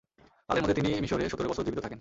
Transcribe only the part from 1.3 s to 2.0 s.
সতের বছর জীবিত থাকেন।